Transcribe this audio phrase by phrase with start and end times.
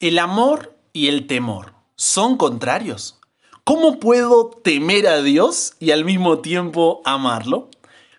[0.00, 3.18] ¿El amor y el temor son contrarios?
[3.64, 7.68] ¿Cómo puedo temer a Dios y al mismo tiempo amarlo?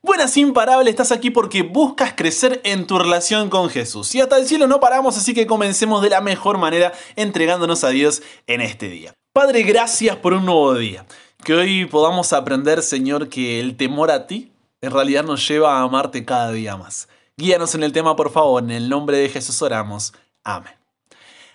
[0.00, 4.14] Buenas imparable, estás aquí porque buscas crecer en tu relación con Jesús.
[4.14, 7.90] Y hasta el cielo no paramos, así que comencemos de la mejor manera entregándonos a
[7.90, 9.12] Dios en este día.
[9.34, 11.04] Padre, gracias por un nuevo día.
[11.44, 14.50] Que hoy podamos aprender, Señor, que el temor a ti
[14.80, 17.06] en realidad nos lleva a amarte cada día más.
[17.36, 18.62] Guíanos en el tema, por favor.
[18.62, 20.14] En el nombre de Jesús oramos.
[20.42, 20.72] Amén.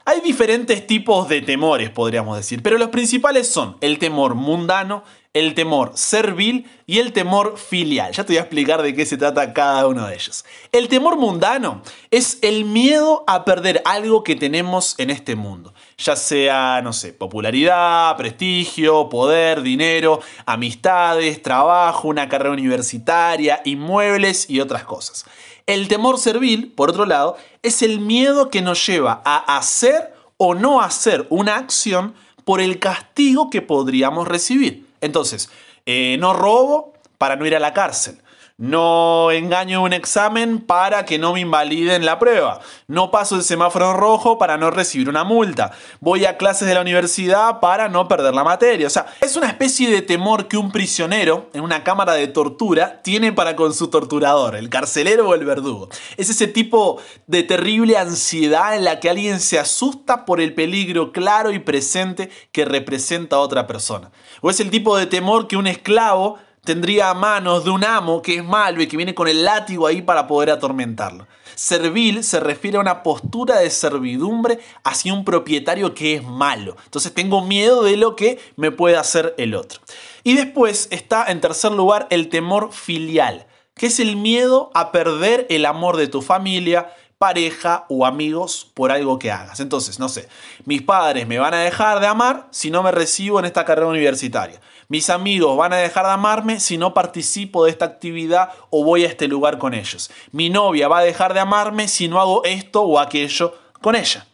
[0.04, 5.04] Hay diferentes tipos de temores, podríamos decir, pero los principales son el temor mundano,
[5.34, 8.12] el temor servil y el temor filial.
[8.12, 10.44] Ya te voy a explicar de qué se trata cada uno de ellos.
[10.72, 16.16] El temor mundano es el miedo a perder algo que tenemos en este mundo, ya
[16.16, 24.84] sea, no sé, popularidad, prestigio, poder, dinero, amistades, trabajo, una carrera universitaria, inmuebles y otras
[24.84, 25.26] cosas.
[25.72, 30.54] El temor servil, por otro lado, es el miedo que nos lleva a hacer o
[30.54, 32.14] no hacer una acción
[32.44, 34.86] por el castigo que podríamos recibir.
[35.00, 35.50] Entonces,
[35.86, 38.18] eh, no robo para no ir a la cárcel.
[38.62, 42.60] No engaño un examen para que no me invaliden la prueba.
[42.86, 45.72] No paso el semáforo rojo para no recibir una multa.
[46.00, 48.86] Voy a clases de la universidad para no perder la materia.
[48.86, 53.02] O sea, es una especie de temor que un prisionero en una cámara de tortura
[53.02, 55.90] tiene para con su torturador, el carcelero o el verdugo.
[56.18, 61.12] Es ese tipo de terrible ansiedad en la que alguien se asusta por el peligro
[61.12, 64.12] claro y presente que representa a otra persona.
[64.42, 68.36] O es el tipo de temor que un esclavo tendría manos de un amo que
[68.36, 71.28] es malo y que viene con el látigo ahí para poder atormentarlo.
[71.56, 76.76] Servil se refiere a una postura de servidumbre hacia un propietario que es malo.
[76.86, 79.82] Entonces tengo miedo de lo que me puede hacer el otro.
[80.24, 85.48] Y después está en tercer lugar el temor filial, que es el miedo a perder
[85.50, 89.60] el amor de tu familia, pareja o amigos por algo que hagas.
[89.60, 90.28] Entonces, no sé,
[90.66, 93.86] mis padres me van a dejar de amar si no me recibo en esta carrera
[93.86, 94.60] universitaria.
[94.88, 99.06] Mis amigos van a dejar de amarme si no participo de esta actividad o voy
[99.06, 100.10] a este lugar con ellos.
[100.32, 104.26] Mi novia va a dejar de amarme si no hago esto o aquello con ella.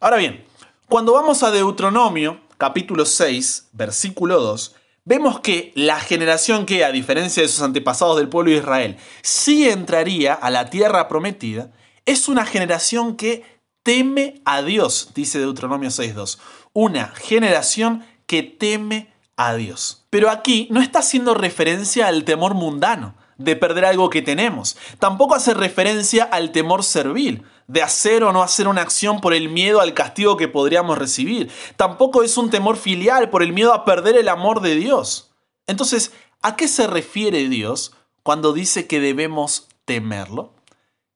[0.00, 0.44] Ahora bien,
[0.88, 4.74] cuando vamos a Deuteronomio, capítulo 6, versículo 2,
[5.04, 9.68] vemos que la generación que, a diferencia de sus antepasados del pueblo de Israel, sí
[9.68, 11.70] entraría a la tierra prometida,
[12.06, 13.44] es una generación que
[13.82, 16.38] teme a Dios, dice Deuteronomio 6.2.
[16.72, 20.04] Una generación que teme a Dios.
[20.10, 24.76] Pero aquí no está haciendo referencia al temor mundano, de perder algo que tenemos.
[24.98, 29.48] Tampoco hace referencia al temor servil, de hacer o no hacer una acción por el
[29.48, 31.50] miedo al castigo que podríamos recibir.
[31.76, 35.30] Tampoco es un temor filial por el miedo a perder el amor de Dios.
[35.66, 36.12] Entonces,
[36.42, 37.92] ¿a qué se refiere Dios
[38.22, 40.54] cuando dice que debemos temerlo?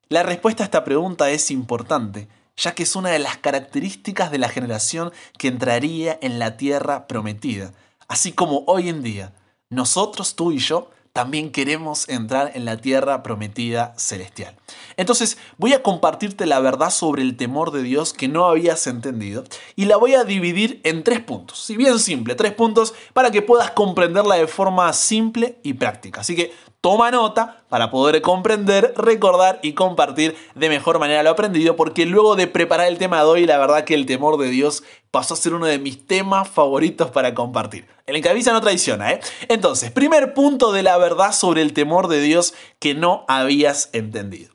[0.09, 4.39] La respuesta a esta pregunta es importante, ya que es una de las características de
[4.39, 7.73] la generación que entraría en la tierra prometida
[8.09, 9.33] Así como hoy en día,
[9.69, 14.55] nosotros, tú y yo, también queremos entrar en la tierra prometida celestial.
[14.97, 19.43] Entonces voy a compartirte la verdad sobre el temor de Dios que no habías entendido
[19.77, 21.59] y la voy a dividir en tres puntos.
[21.65, 26.21] Si bien simple, tres puntos para que puedas comprenderla de forma simple y práctica.
[26.21, 26.53] Así que
[26.87, 32.37] toma nota para poder comprender, recordar y compartir de mejor manera lo aprendido, porque luego
[32.37, 35.37] de preparar el tema de hoy, la verdad que el temor de Dios pasó a
[35.37, 37.89] ser uno de mis temas favoritos para compartir.
[38.07, 39.21] El encabeza no traiciona, ¿eh?
[39.49, 44.53] Entonces, primer punto de la verdad sobre el temor de Dios que no habías entendido.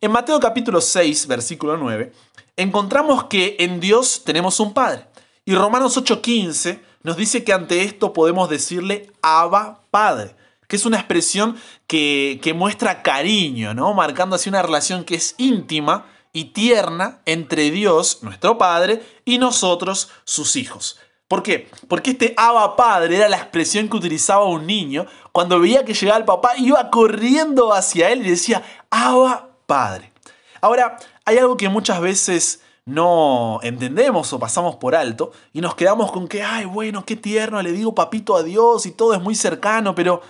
[0.00, 2.12] En Mateo capítulo 6, versículo 9,
[2.56, 5.04] encontramos que en Dios tenemos un Padre.
[5.44, 10.34] Y Romanos 8:15 nos dice que ante esto podemos decirle Abba Padre
[10.74, 13.94] que es una expresión que, muestra cariño, ¿no?
[13.94, 20.10] Marcando así una relación que es íntima y tierna entre Dios, nuestro Padre, y nosotros,
[20.24, 20.98] sus hijos.
[21.28, 21.70] ¿Por qué?
[21.86, 26.18] Porque este Aba Padre era la expresión que utilizaba un niño cuando veía que llegaba
[26.18, 30.12] el papá, iba corriendo hacia él y decía, Aba Padre.
[30.60, 36.12] Ahora, hay algo que muchas veces no entendemos o pasamos por alto y nos quedamos
[36.12, 39.34] con que, ay, bueno, qué tierno, le digo papito a Dios y todo es muy
[39.34, 40.20] cercano, pero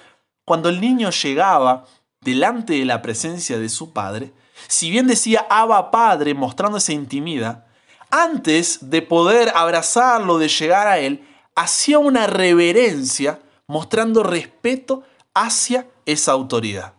[0.44, 1.86] cuando el niño llegaba
[2.20, 4.32] delante de la presencia de su padre,
[4.68, 7.66] si bien decía Abba Padre mostrando esa intimidad,
[8.10, 15.02] antes de poder abrazarlo, de llegar a él, hacía una reverencia mostrando respeto
[15.34, 16.94] hacia esa autoridad.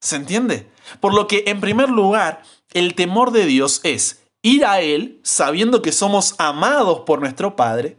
[0.00, 0.70] ¿Se entiende?
[1.00, 2.42] Por lo que, en primer lugar,
[2.72, 7.96] el temor de Dios es ir a Él sabiendo que somos amados por nuestro Padre,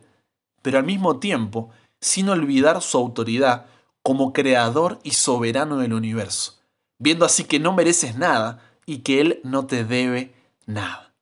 [0.61, 1.69] pero al mismo tiempo
[1.99, 3.67] sin olvidar su autoridad
[4.03, 6.59] como creador y soberano del universo,
[6.99, 10.33] viendo así que no mereces nada y que Él no te debe
[10.65, 11.13] nada.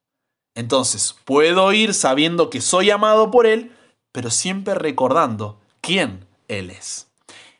[0.56, 3.72] Entonces, puedo ir sabiendo que soy amado por Él,
[4.12, 7.08] pero siempre recordando quién Él es.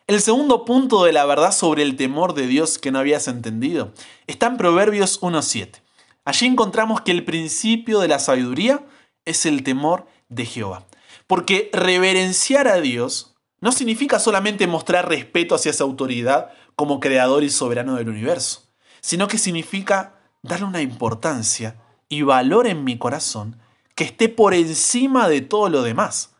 [0.08, 3.94] El segundo punto de la verdad sobre el temor de Dios que no habías entendido
[4.26, 5.82] está en Proverbios 1.7.
[6.26, 8.84] Allí encontramos que el principio de la sabiduría
[9.26, 10.88] es el temor de Jehová.
[11.28, 17.50] Porque reverenciar a Dios no significa solamente mostrar respeto hacia esa autoridad como creador y
[17.50, 18.70] soberano del universo,
[19.02, 21.76] sino que significa darle una importancia
[22.08, 23.60] y valor en mi corazón
[23.96, 26.36] que esté por encima de todo lo demás.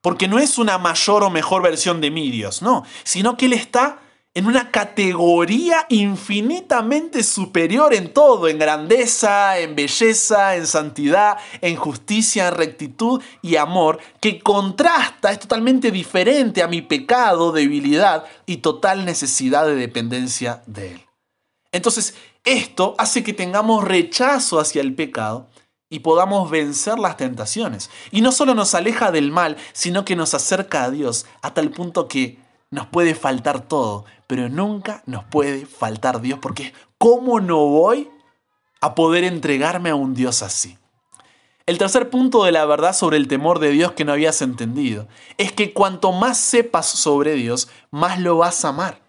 [0.00, 3.52] Porque no es una mayor o mejor versión de mi Dios, no, sino que Él
[3.52, 3.98] está
[4.32, 12.48] en una categoría infinitamente superior en todo, en grandeza, en belleza, en santidad, en justicia,
[12.48, 19.04] en rectitud y amor, que contrasta, es totalmente diferente a mi pecado, debilidad y total
[19.04, 21.06] necesidad de dependencia de Él.
[21.72, 25.48] Entonces, esto hace que tengamos rechazo hacia el pecado
[25.88, 27.90] y podamos vencer las tentaciones.
[28.12, 31.70] Y no solo nos aleja del mal, sino que nos acerca a Dios a tal
[31.70, 32.38] punto que
[32.70, 38.10] nos puede faltar todo, pero nunca nos puede faltar Dios, porque ¿cómo no voy
[38.80, 40.78] a poder entregarme a un Dios así?
[41.66, 45.06] El tercer punto de la verdad sobre el temor de Dios que no habías entendido
[45.36, 49.00] es que cuanto más sepas sobre Dios, más lo vas a amar.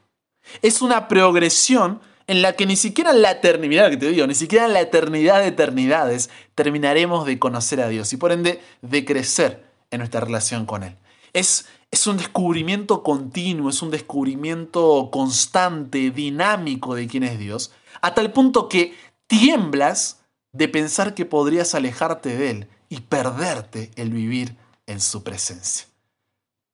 [0.62, 4.66] Es una progresión en la que ni siquiera en la eternidad, que te ni siquiera
[4.66, 9.66] en la eternidad de eternidades terminaremos de conocer a Dios y por ende de crecer
[9.90, 10.96] en nuestra relación con Él.
[11.34, 18.14] Es, es un descubrimiento continuo, es un descubrimiento constante, dinámico de quién es Dios, a
[18.14, 18.96] tal punto que
[19.28, 20.24] tiemblas
[20.54, 24.56] de pensar que podrías alejarte de Él y perderte el vivir
[24.88, 25.88] en su presencia.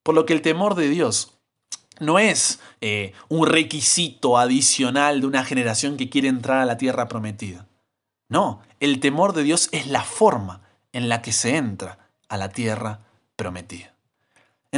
[0.04, 1.34] Por lo que el temor de Dios
[2.00, 7.08] no es eh, un requisito adicional de una generación que quiere entrar a la tierra
[7.08, 7.68] prometida.
[8.30, 10.62] No, el temor de Dios es la forma
[10.92, 13.02] en la que se entra a la tierra
[13.36, 13.97] prometida.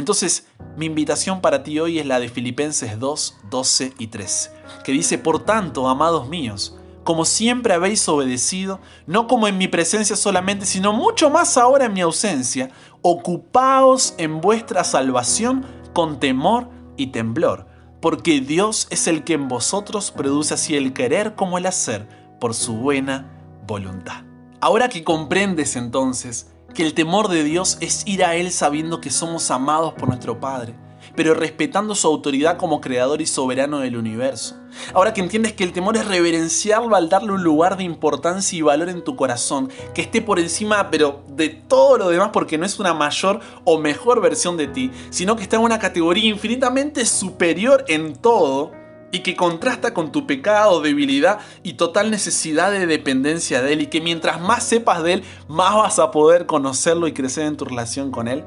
[0.00, 0.46] Entonces,
[0.78, 4.50] mi invitación para ti hoy es la de Filipenses 2, 12 y 13,
[4.82, 10.16] que dice, Por tanto, amados míos, como siempre habéis obedecido, no como en mi presencia
[10.16, 12.70] solamente, sino mucho más ahora en mi ausencia,
[13.02, 17.66] ocupaos en vuestra salvación con temor y temblor,
[18.00, 22.08] porque Dios es el que en vosotros produce así el querer como el hacer
[22.40, 23.30] por su buena
[23.66, 24.24] voluntad.
[24.62, 29.10] Ahora que comprendes entonces que el temor de Dios es ir a Él sabiendo que
[29.10, 30.74] somos amados por nuestro Padre,
[31.16, 34.56] pero respetando su autoridad como creador y soberano del universo.
[34.94, 38.62] Ahora que entiendes que el temor es reverenciarlo al darle un lugar de importancia y
[38.62, 42.66] valor en tu corazón, que esté por encima, pero de todo lo demás, porque no
[42.66, 47.04] es una mayor o mejor versión de ti, sino que está en una categoría infinitamente
[47.04, 48.79] superior en todo
[49.12, 53.86] y que contrasta con tu pecado, debilidad y total necesidad de dependencia de Él y
[53.86, 57.64] que mientras más sepas de Él, más vas a poder conocerlo y crecer en tu
[57.64, 58.44] relación con Él,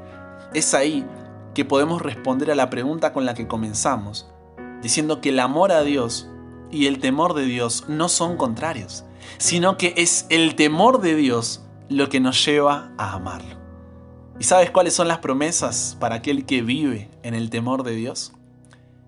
[0.54, 1.04] es ahí
[1.54, 4.28] que podemos responder a la pregunta con la que comenzamos,
[4.82, 6.28] diciendo que el amor a Dios
[6.70, 9.04] y el temor de Dios no son contrarios,
[9.38, 13.56] sino que es el temor de Dios lo que nos lleva a amarlo.
[14.38, 18.33] ¿Y sabes cuáles son las promesas para aquel que vive en el temor de Dios?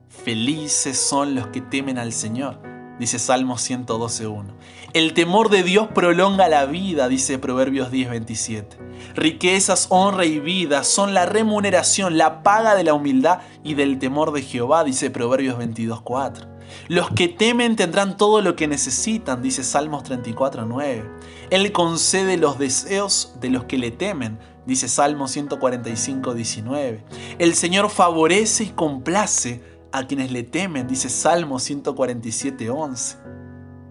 [0.08, 2.60] Felices son los que temen al Señor,
[2.98, 4.44] dice Salmo 112.1.
[4.92, 8.64] El temor de Dios prolonga la vida, dice Proverbios 10.27.
[9.14, 14.32] Riquezas, honra y vida son la remuneración, la paga de la humildad y del temor
[14.32, 16.56] de Jehová, dice Proverbios 22.4.
[16.88, 21.08] Los que temen tendrán todo lo que necesitan, dice Salmos 34.9.
[21.50, 27.02] Él concede los deseos de los que le temen, dice Salmos 145.19.
[27.38, 33.16] El Señor favorece y complace a quienes le temen, dice Salmo 147.11.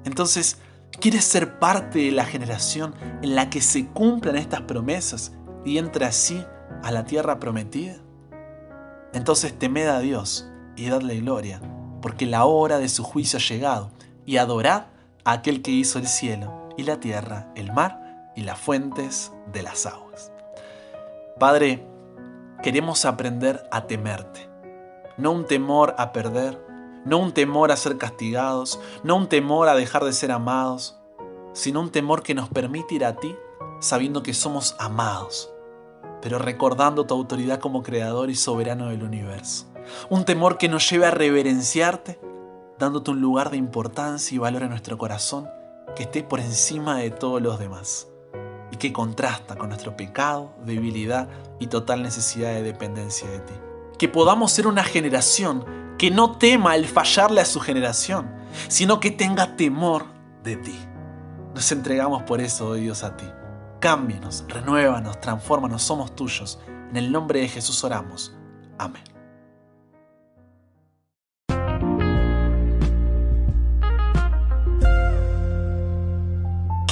[0.06, 0.60] Entonces,
[1.00, 2.94] ¿quieres ser parte de la generación
[3.24, 5.34] en la que se cumplan estas promesas
[5.66, 6.46] y entre así
[6.84, 7.96] a la tierra prometida?
[9.14, 11.60] Entonces temed a Dios y dadle gloria,
[12.04, 13.92] porque la hora de su juicio ha llegado,
[14.28, 14.86] y adorad
[15.24, 19.64] a aquel que hizo el cielo y la tierra, el mar y las fuentes de
[19.64, 20.32] las aguas.
[21.40, 21.84] Padre,
[22.62, 24.55] queremos aprender a temerte
[25.18, 26.60] no un temor a perder,
[27.06, 30.98] no un temor a ser castigados, no un temor a dejar de ser amados,
[31.54, 33.36] sino un temor que nos permite ir a ti
[33.80, 35.52] sabiendo que somos amados,
[36.22, 39.68] pero recordando tu autoridad como creador y soberano del universo.
[40.10, 42.20] Un temor que nos lleve a reverenciarte,
[42.80, 45.48] dándote un lugar de importancia y valor en nuestro corazón
[45.96, 48.08] que esté por encima de todos los demás
[48.72, 51.30] y que contrasta con nuestro pecado, debilidad
[51.60, 53.54] y total necesidad de dependencia de ti
[53.98, 55.66] que podamos ser una generación
[55.98, 58.30] que no tema el fallarle a su generación,
[58.68, 60.06] sino que tenga temor
[60.44, 60.78] de ti.
[61.54, 63.26] Nos entregamos por eso, oh Dios, a ti.
[63.80, 66.60] Cámbienos, renuévanos, transfórmanos, somos tuyos.
[66.90, 68.36] En el nombre de Jesús oramos.
[68.78, 69.15] Amén.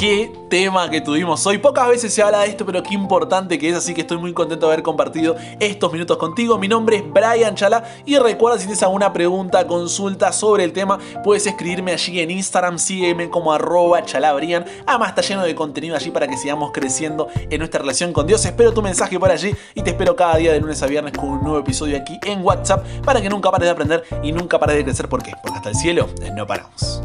[0.04, 1.60] Qué tema que tuvimos hoy.
[1.60, 4.34] Pocas veces se habla de esto, pero qué importante que es, así que estoy muy
[4.34, 6.58] contento de haber compartido estos minutos contigo.
[6.58, 11.00] Mi nombre es Brian Chala y recuerda si tienes alguna pregunta, consulta sobre el tema,
[11.24, 14.66] puedes escribirme allí en Instagram, sígueme como arroba chalabrian.
[14.86, 18.44] Además está lleno de contenido allí para que sigamos creciendo en nuestra relación con Dios.
[18.44, 21.30] Espero tu mensaje por allí y te espero cada día de lunes a viernes con
[21.30, 24.76] un nuevo episodio aquí en WhatsApp para que nunca pares de aprender y nunca pares
[24.76, 25.08] de crecer.
[25.08, 25.32] ¿Por qué?
[25.42, 27.02] Porque hasta el cielo no paramos.